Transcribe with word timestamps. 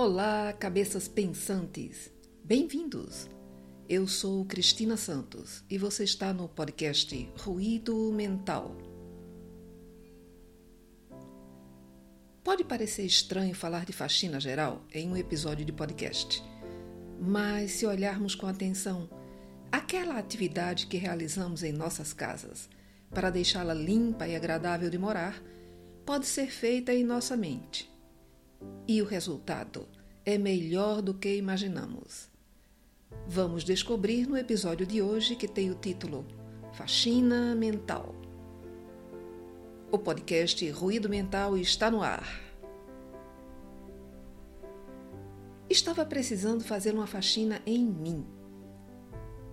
Olá, 0.00 0.52
cabeças 0.52 1.08
pensantes! 1.08 2.08
Bem-vindos! 2.44 3.28
Eu 3.88 4.06
sou 4.06 4.44
Cristina 4.44 4.96
Santos 4.96 5.64
e 5.68 5.76
você 5.76 6.04
está 6.04 6.32
no 6.32 6.48
podcast 6.48 7.28
Ruído 7.40 8.12
Mental. 8.12 8.76
Pode 12.44 12.62
parecer 12.62 13.06
estranho 13.06 13.56
falar 13.56 13.84
de 13.84 13.92
faxina 13.92 14.38
geral 14.38 14.84
em 14.94 15.10
um 15.10 15.16
episódio 15.16 15.64
de 15.66 15.72
podcast, 15.72 16.44
mas 17.20 17.72
se 17.72 17.84
olharmos 17.84 18.36
com 18.36 18.46
atenção, 18.46 19.10
aquela 19.72 20.16
atividade 20.16 20.86
que 20.86 20.96
realizamos 20.96 21.64
em 21.64 21.72
nossas 21.72 22.12
casas 22.12 22.70
para 23.10 23.30
deixá-la 23.30 23.74
limpa 23.74 24.28
e 24.28 24.36
agradável 24.36 24.90
de 24.90 24.96
morar 24.96 25.42
pode 26.06 26.26
ser 26.26 26.52
feita 26.52 26.94
em 26.94 27.02
nossa 27.02 27.36
mente 27.36 27.97
e 28.86 29.02
o 29.02 29.04
resultado 29.04 29.86
é 30.24 30.38
melhor 30.38 31.02
do 31.02 31.14
que 31.14 31.36
imaginamos. 31.36 32.28
Vamos 33.26 33.64
descobrir 33.64 34.26
no 34.26 34.36
episódio 34.36 34.86
de 34.86 35.00
hoje 35.02 35.36
que 35.36 35.48
tem 35.48 35.70
o 35.70 35.74
título 35.74 36.26
Faxina 36.72 37.54
Mental. 37.54 38.14
O 39.90 39.98
podcast 39.98 40.68
Ruído 40.70 41.08
Mental 41.08 41.56
está 41.56 41.90
no 41.90 42.02
ar. 42.02 42.26
Estava 45.68 46.04
precisando 46.04 46.64
fazer 46.64 46.94
uma 46.94 47.06
faxina 47.06 47.60
em 47.66 47.84
mim. 47.84 48.26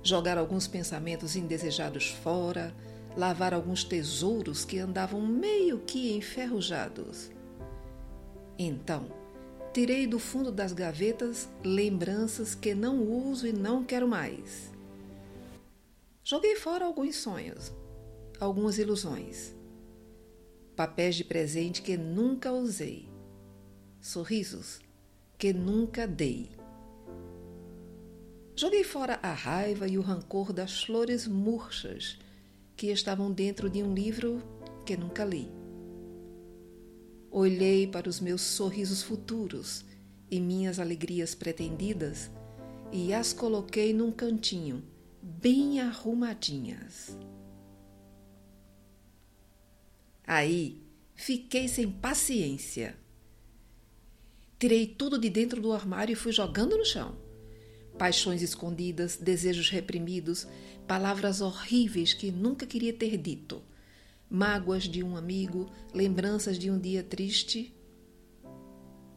Jogar 0.02 0.38
alguns 0.38 0.68
pensamentos 0.68 1.36
indesejados 1.36 2.10
fora, 2.10 2.76
lavar 3.18 3.54
alguns 3.54 3.84
tesouros 3.84 4.64
que 4.64 4.80
andavam 4.80 5.22
meio 5.22 5.80
que 5.80 6.16
enferrujados 6.16 7.35
então, 8.58 9.08
tirei 9.74 10.08
do 10.08 10.20
fundo 10.20 10.52
das 10.52 10.72
gavetas 10.72 11.50
lembranças 11.64 12.56
que 12.56 12.74
não 12.74 13.02
uso 13.04 13.46
e 13.46 13.52
não 13.52 13.84
quero 13.84 14.08
mais. 14.08 14.72
Joguei 16.24 16.56
fora 16.56 16.86
alguns 16.86 17.18
sonhos, 17.18 17.74
algumas 18.40 18.78
ilusões, 18.78 19.54
papéis 20.76 21.16
de 21.16 21.24
presente 21.24 21.82
que 21.82 21.98
nunca 21.98 22.52
usei, 22.52 23.10
sorrisos 24.00 24.80
que 25.38 25.52
nunca 25.52 26.08
dei. 26.08 26.50
Joguei 28.56 28.86
fora 28.86 29.20
a 29.22 29.34
raiva 29.34 29.88
e 29.88 29.98
o 29.98 30.02
rancor 30.02 30.54
das 30.54 30.84
flores 30.84 31.28
murchas 31.28 32.18
que 32.76 32.88
estavam 32.88 33.32
dentro 33.32 33.70
de 33.70 33.84
um 33.84 33.94
livro 33.94 34.42
que 34.86 34.96
nunca 34.96 35.26
li. 35.26 35.65
Olhei 37.38 37.86
para 37.86 38.08
os 38.08 38.22
meus 38.22 38.40
sorrisos 38.40 39.04
futuros 39.04 39.84
e 40.32 40.40
minhas 40.40 40.80
alegrias 40.80 41.36
pretendidas 41.36 42.32
e 42.94 43.14
as 43.14 43.34
coloquei 43.34 43.92
num 43.92 44.10
cantinho, 44.10 44.82
bem 45.22 45.82
arrumadinhas. 45.82 47.18
Aí 50.26 50.82
fiquei 51.14 51.68
sem 51.68 51.92
paciência. 51.92 52.96
Tirei 54.58 54.88
tudo 54.88 55.20
de 55.20 55.30
dentro 55.30 55.62
do 55.62 55.74
armário 55.74 56.14
e 56.14 56.16
fui 56.16 56.32
jogando 56.32 56.78
no 56.78 56.86
chão. 56.86 57.18
Paixões 57.98 58.42
escondidas, 58.42 59.18
desejos 59.18 59.70
reprimidos, 59.70 60.48
palavras 60.88 61.42
horríveis 61.42 62.14
que 62.14 62.32
nunca 62.32 62.66
queria 62.66 62.94
ter 62.94 63.18
dito 63.18 63.62
mágoas 64.30 64.84
de 64.84 65.04
um 65.04 65.16
amigo, 65.16 65.70
lembranças 65.94 66.58
de 66.58 66.70
um 66.70 66.80
dia 66.80 67.04
triste. 67.04 67.76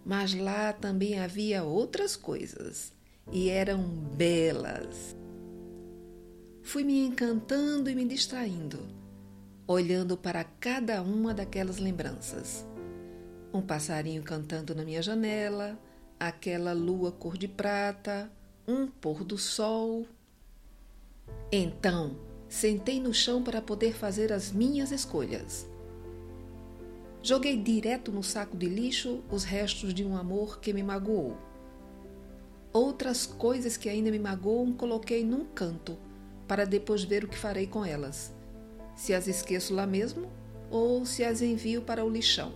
Mas 0.04 0.34
lá 0.34 0.72
também 0.72 1.18
havia 1.18 1.64
outras 1.64 2.16
coisas 2.16 2.92
e 3.30 3.48
eram 3.48 3.82
belas. 3.82 5.16
Fui 6.62 6.84
me 6.84 7.06
encantando 7.06 7.88
e 7.88 7.94
me 7.94 8.04
distraindo, 8.04 8.78
olhando 9.66 10.16
para 10.16 10.44
cada 10.44 11.02
uma 11.02 11.32
daquelas 11.32 11.78
lembranças. 11.78 12.66
Um 13.52 13.62
passarinho 13.62 14.22
cantando 14.22 14.74
na 14.74 14.84
minha 14.84 15.00
janela, 15.00 15.78
aquela 16.20 16.72
lua 16.72 17.10
cor 17.10 17.38
de 17.38 17.48
prata, 17.48 18.30
um 18.66 18.86
pôr 18.86 19.24
do 19.24 19.38
sol. 19.38 20.06
Então, 21.50 22.27
Sentei 22.48 22.98
no 22.98 23.12
chão 23.12 23.42
para 23.42 23.60
poder 23.60 23.94
fazer 23.94 24.32
as 24.32 24.50
minhas 24.50 24.90
escolhas. 24.90 25.68
Joguei 27.22 27.56
direto 27.56 28.10
no 28.10 28.22
saco 28.22 28.56
de 28.56 28.66
lixo 28.66 29.22
os 29.30 29.44
restos 29.44 29.92
de 29.92 30.04
um 30.04 30.16
amor 30.16 30.60
que 30.60 30.72
me 30.72 30.82
magoou. 30.82 31.36
Outras 32.72 33.26
coisas 33.26 33.76
que 33.76 33.88
ainda 33.88 34.10
me 34.10 34.18
magoam 34.18 34.72
coloquei 34.72 35.24
num 35.24 35.44
canto, 35.44 35.98
para 36.46 36.64
depois 36.64 37.04
ver 37.04 37.24
o 37.24 37.28
que 37.28 37.36
farei 37.36 37.66
com 37.66 37.84
elas. 37.84 38.32
Se 38.96 39.12
as 39.12 39.28
esqueço 39.28 39.74
lá 39.74 39.86
mesmo 39.86 40.30
ou 40.70 41.04
se 41.04 41.24
as 41.24 41.42
envio 41.42 41.82
para 41.82 42.04
o 42.04 42.08
lixão. 42.08 42.52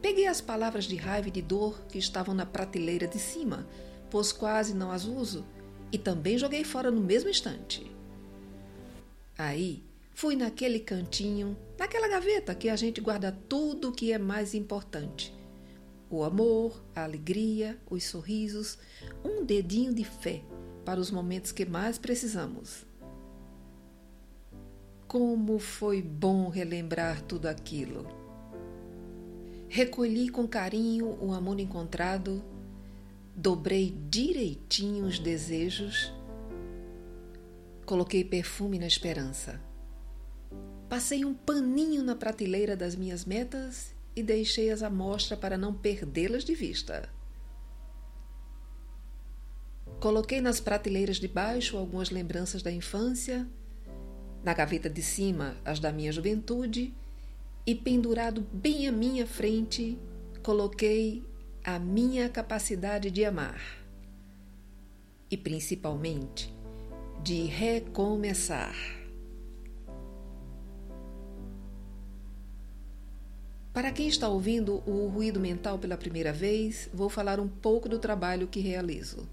Peguei 0.00 0.26
as 0.26 0.40
palavras 0.40 0.84
de 0.84 0.96
raiva 0.96 1.28
e 1.28 1.30
de 1.30 1.42
dor 1.42 1.80
que 1.88 1.98
estavam 1.98 2.34
na 2.34 2.44
prateleira 2.46 3.06
de 3.06 3.18
cima, 3.18 3.66
pois 4.10 4.32
quase 4.32 4.74
não 4.74 4.90
as 4.90 5.04
uso, 5.04 5.44
e 5.92 5.98
também 5.98 6.38
joguei 6.38 6.64
fora 6.64 6.90
no 6.90 7.00
mesmo 7.00 7.30
instante. 7.30 7.91
Aí 9.36 9.84
fui 10.14 10.36
naquele 10.36 10.78
cantinho, 10.78 11.56
naquela 11.78 12.08
gaveta 12.08 12.54
que 12.54 12.68
a 12.68 12.76
gente 12.76 13.00
guarda 13.00 13.32
tudo 13.48 13.88
o 13.88 13.92
que 13.92 14.12
é 14.12 14.18
mais 14.18 14.54
importante: 14.54 15.34
o 16.10 16.22
amor, 16.22 16.82
a 16.94 17.04
alegria, 17.04 17.78
os 17.90 18.04
sorrisos, 18.04 18.78
um 19.24 19.44
dedinho 19.44 19.94
de 19.94 20.04
fé 20.04 20.42
para 20.84 21.00
os 21.00 21.10
momentos 21.10 21.52
que 21.52 21.64
mais 21.64 21.98
precisamos. 21.98 22.84
Como 25.06 25.58
foi 25.58 26.00
bom 26.00 26.48
relembrar 26.48 27.22
tudo 27.22 27.46
aquilo. 27.46 28.06
Recolhi 29.68 30.28
com 30.28 30.46
carinho 30.46 31.18
o 31.20 31.32
amor 31.32 31.58
encontrado, 31.58 32.42
dobrei 33.34 33.96
direitinho 34.10 35.06
os 35.06 35.18
desejos 35.18 36.12
Coloquei 37.92 38.24
perfume 38.24 38.78
na 38.78 38.86
esperança. 38.86 39.60
Passei 40.88 41.26
um 41.26 41.34
paninho 41.34 42.02
na 42.02 42.16
prateleira 42.16 42.74
das 42.74 42.96
minhas 42.96 43.26
metas 43.26 43.94
e 44.16 44.22
deixei-as 44.22 44.82
à 44.82 44.88
mostra 44.88 45.36
para 45.36 45.58
não 45.58 45.74
perdê-las 45.74 46.42
de 46.42 46.54
vista. 46.54 47.06
Coloquei 50.00 50.40
nas 50.40 50.58
prateleiras 50.58 51.18
de 51.18 51.28
baixo 51.28 51.76
algumas 51.76 52.08
lembranças 52.08 52.62
da 52.62 52.72
infância, 52.72 53.46
na 54.42 54.54
gaveta 54.54 54.88
de 54.88 55.02
cima 55.02 55.58
as 55.62 55.78
da 55.78 55.92
minha 55.92 56.12
juventude 56.12 56.94
e 57.66 57.74
pendurado 57.74 58.40
bem 58.54 58.88
à 58.88 58.90
minha 58.90 59.26
frente 59.26 59.98
coloquei 60.42 61.22
a 61.62 61.78
minha 61.78 62.30
capacidade 62.30 63.10
de 63.10 63.22
amar. 63.22 63.60
E 65.30 65.36
principalmente 65.36 66.61
de 67.22 67.44
recomeçar. 67.44 68.74
Para 73.72 73.92
quem 73.92 74.08
está 74.08 74.28
ouvindo 74.28 74.82
o 74.84 75.06
ruído 75.06 75.38
mental 75.38 75.78
pela 75.78 75.96
primeira 75.96 76.32
vez, 76.32 76.90
vou 76.92 77.08
falar 77.08 77.38
um 77.38 77.46
pouco 77.46 77.88
do 77.88 78.00
trabalho 78.00 78.48
que 78.48 78.58
realizo. 78.58 79.28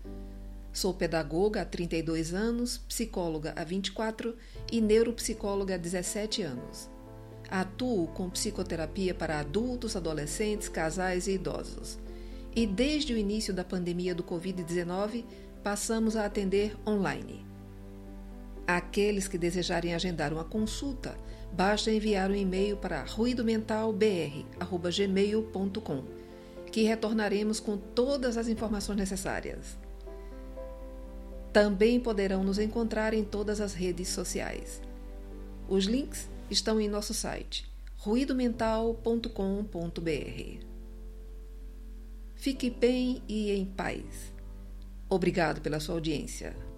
Sou 0.71 0.93
pedagoga 0.93 1.63
há 1.63 1.65
32 1.65 2.31
anos, 2.31 2.77
psicóloga 2.77 3.53
há 3.55 3.63
24 3.63 4.35
e 4.71 4.79
neuropsicóloga 4.79 5.73
há 5.73 5.77
17 5.77 6.43
anos. 6.43 6.87
Atuo 7.49 8.07
com 8.09 8.29
psicoterapia 8.29 9.15
para 9.15 9.39
adultos, 9.39 9.95
adolescentes, 9.95 10.69
casais 10.69 11.27
e 11.27 11.31
idosos. 11.31 11.97
E 12.55 12.67
desde 12.67 13.13
o 13.13 13.17
início 13.17 13.51
da 13.51 13.63
pandemia 13.63 14.13
do 14.13 14.23
Covid-19, 14.23 15.25
passamos 15.63 16.15
a 16.15 16.25
atender 16.25 16.77
online. 16.87 17.48
Aqueles 18.69 19.27
que 19.27 19.35
desejarem 19.35 19.95
agendar 19.95 20.31
uma 20.31 20.43
consulta, 20.43 21.17
basta 21.51 21.89
enviar 21.89 22.29
um 22.29 22.35
e-mail 22.35 22.77
para 22.77 23.03
ruidomentalbr@gmail.com, 23.03 26.03
que 26.71 26.83
retornaremos 26.83 27.59
com 27.59 27.77
todas 27.77 28.37
as 28.37 28.47
informações 28.47 28.99
necessárias. 28.99 29.75
Também 31.51 31.99
poderão 31.99 32.43
nos 32.43 32.59
encontrar 32.59 33.11
em 33.11 33.23
todas 33.23 33.59
as 33.59 33.73
redes 33.73 34.09
sociais. 34.09 34.79
Os 35.67 35.85
links 35.85 36.29
estão 36.47 36.79
em 36.79 36.87
nosso 36.87 37.11
site 37.11 37.67
ruidomental.com.br. 37.97 40.63
Fique 42.35 42.69
bem 42.69 43.23
e 43.27 43.49
em 43.49 43.65
paz. 43.65 44.31
Obrigado 45.09 45.59
pela 45.59 45.79
sua 45.79 45.95
audiência. 45.95 46.68